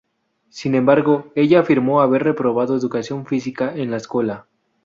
[0.49, 4.47] Sin embargo, ella afirmó haber reprobado educación física en la escuela.